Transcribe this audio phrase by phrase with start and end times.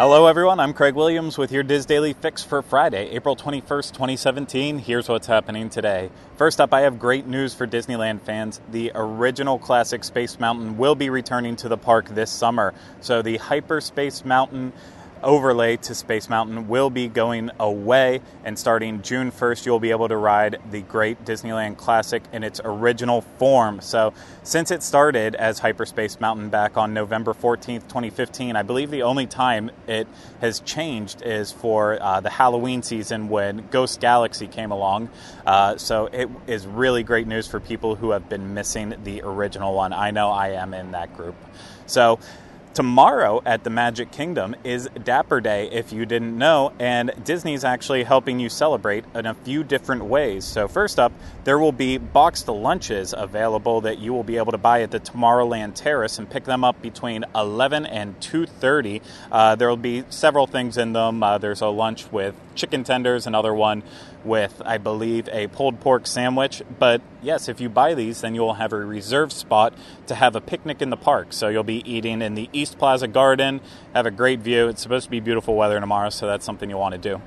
[0.00, 0.60] Hello, everyone.
[0.60, 4.78] I'm Craig Williams with your DIS Daily Fix for Friday, April 21st, 2017.
[4.78, 6.08] Here's what's happening today.
[6.38, 8.62] First up, I have great news for Disneyland fans.
[8.70, 12.72] The original classic Space Mountain will be returning to the park this summer.
[13.02, 14.72] So, the Hyperspace Mountain
[15.22, 20.08] overlay to Space Mountain will be going away, and starting June 1st, you'll be able
[20.08, 23.80] to ride the Great Disneyland Classic in its original form.
[23.80, 24.12] So,
[24.42, 29.26] since it started as Hyperspace Mountain back on November 14th, 2015, I believe the only
[29.26, 30.08] time it
[30.40, 35.10] has changed is for uh, the Halloween season when Ghost Galaxy came along.
[35.46, 39.74] Uh, so, it is really great news for people who have been missing the original
[39.74, 39.92] one.
[39.92, 41.36] I know I am in that group.
[41.86, 42.18] So,
[42.80, 48.04] Tomorrow at the Magic Kingdom is Dapper Day, if you didn't know, and Disney's actually
[48.04, 50.46] helping you celebrate in a few different ways.
[50.46, 51.12] So, first up,
[51.44, 54.98] there will be boxed lunches available that you will be able to buy at the
[54.98, 59.02] Tomorrowland Terrace and pick them up between 11 and 2:30.
[59.30, 61.22] Uh, there will be several things in them.
[61.22, 63.82] Uh, there's a lunch with chicken tenders, another one
[64.24, 66.62] with, I believe, a pulled pork sandwich.
[66.78, 69.74] But yes, if you buy these, then you'll have a reserved spot
[70.06, 71.28] to have a picnic in the park.
[71.32, 73.60] So you'll be eating in the East Plaza Garden,
[73.94, 74.68] have a great view.
[74.68, 77.20] It's supposed to be beautiful weather tomorrow, so that's something you'll want to do.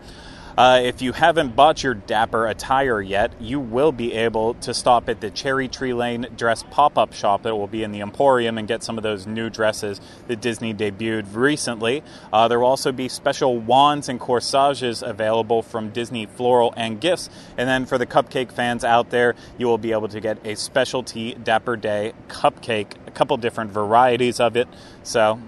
[0.56, 5.10] Uh, if you haven't bought your Dapper attire yet, you will be able to stop
[5.10, 8.60] at the Cherry Tree Lane dress pop up shop that will be in the Emporium
[8.60, 12.04] and get some of those new dresses that Disney debuted recently.
[12.32, 17.32] Uh, there will also be special wands and corsages available from Disney Floral and Gifts.
[17.58, 20.56] And then for the cupcake fans out there, you will be able to get a
[20.56, 24.68] specialty Dapper Day cupcake, a couple different varieties of it.
[25.02, 25.40] So,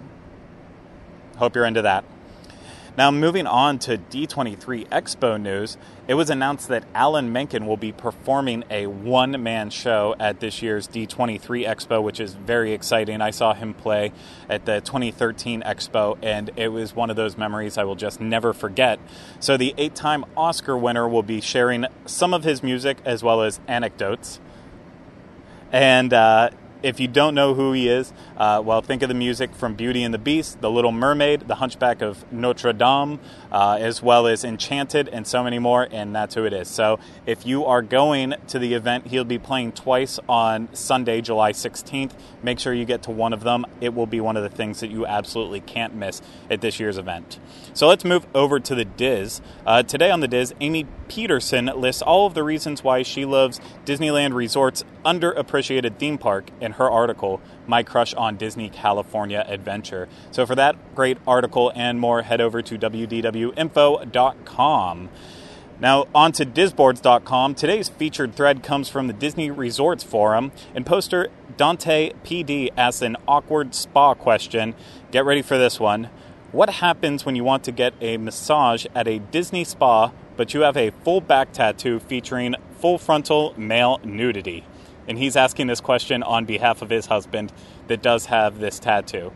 [1.37, 2.05] hope you're into that.
[2.97, 7.91] Now, moving on to D23 Expo news, it was announced that Alan Menken will be
[7.91, 13.19] performing a one man show at this year's D23 Expo, which is very exciting.
[13.19, 14.13] I saw him play
[14.49, 18.53] at the 2013 Expo, and it was one of those memories I will just never
[18.53, 18.97] forget.
[19.41, 23.41] So, the eight time Oscar winner will be sharing some of his music as well
[23.41, 24.39] as anecdotes.
[25.73, 26.51] And uh,
[26.83, 30.03] if you don't know who he is, uh, well, think of the music from Beauty
[30.03, 33.19] and the Beast, The Little Mermaid, The Hunchback of Notre Dame,
[33.51, 36.67] uh, as well as Enchanted, and so many more, and that's who it is.
[36.67, 41.51] So if you are going to the event, he'll be playing twice on Sunday, July
[41.51, 42.11] 16th.
[42.43, 43.65] Make sure you get to one of them.
[43.81, 46.97] It will be one of the things that you absolutely can't miss at this year's
[46.97, 47.39] event.
[47.73, 49.41] So let's move over to the DIS.
[49.65, 53.59] Uh, today on the DIS, Amy Peterson lists all of the reasons why she loves
[53.85, 60.09] Disneyland Resort's underappreciated theme park in her article, My Crush on Disney California Adventure.
[60.31, 63.49] So for that great article and more, head over to wdwinfo.com.
[65.77, 67.55] Now, on to disboards.com.
[67.55, 71.27] Today's featured thread comes from the Disney Resorts Forum, and poster
[71.57, 74.73] Dante PD asks an awkward spa question.
[75.11, 76.09] Get ready for this one.
[76.53, 80.61] What happens when you want to get a massage at a Disney spa, but you
[80.61, 84.63] have a full back tattoo featuring full frontal male nudity?
[85.07, 87.53] And he's asking this question on behalf of his husband
[87.87, 89.31] that does have this tattoo.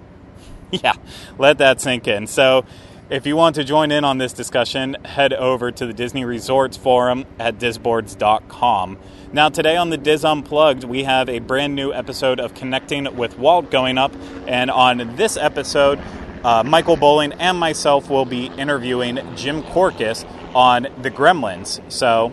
[0.70, 0.94] yeah,
[1.38, 2.26] let that sink in.
[2.26, 2.64] So,
[3.10, 6.76] if you want to join in on this discussion, head over to the Disney Resorts
[6.76, 8.98] Forum at disboards.com.
[9.32, 13.36] Now, today on the DIS Unplugged, we have a brand new episode of Connecting with
[13.36, 14.12] Walt going up.
[14.46, 16.00] And on this episode,
[16.44, 20.24] uh, Michael Bowling and myself will be interviewing Jim Korkis
[20.54, 21.80] on the Gremlins.
[21.90, 22.32] So,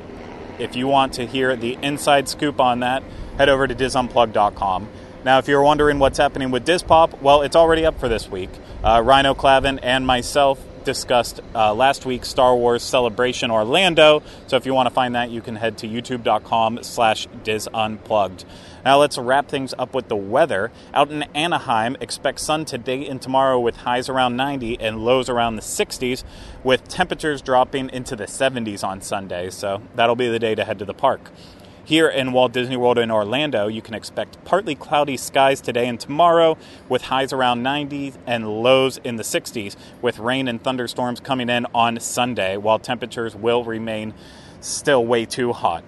[0.59, 3.03] if you want to hear the inside scoop on that,
[3.37, 4.87] head over to disunplug.com.
[5.23, 8.49] Now, if you're wondering what's happening with Dispop, well, it's already up for this week.
[8.83, 14.23] Uh, Rhino Clavin and myself discussed uh, last week's Star Wars Celebration Orlando.
[14.47, 18.45] So if you want to find that, you can head to youtube.com slash disunplugged.
[18.85, 20.71] Now let's wrap things up with the weather.
[20.93, 25.57] Out in Anaheim, expect sun today and tomorrow with highs around 90 and lows around
[25.57, 26.23] the 60s,
[26.63, 29.49] with temperatures dropping into the 70s on Sunday.
[29.49, 31.31] So that'll be the day to head to the park.
[31.87, 35.97] Here in Walt Disney World in Orlando, you can expect partly cloudy skies today and
[35.97, 36.57] tomorrow
[36.89, 41.65] with highs around 90 and lows in the 60s, with rain and thunderstorms coming in
[41.73, 44.13] on Sunday, while temperatures will remain
[44.59, 45.85] still way too hot.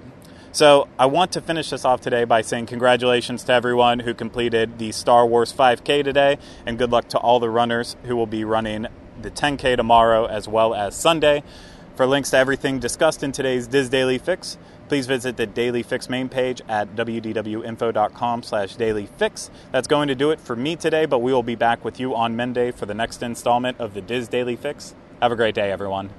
[0.54, 4.80] So, I want to finish this off today by saying congratulations to everyone who completed
[4.80, 8.46] the Star Wars 5K today, and good luck to all the runners who will be
[8.46, 8.88] running
[9.22, 11.44] the 10K tomorrow as well as Sunday.
[11.98, 14.58] For links to everything discussed in today's DIS Daily Fix,
[14.90, 19.50] please visit the Daily Fix main page at wdwinfo.com slash dailyfix.
[19.72, 22.16] That's going to do it for me today, but we will be back with you
[22.16, 24.96] on Monday for the next installment of the DIS Daily Fix.
[25.22, 26.10] Have a great day, everyone.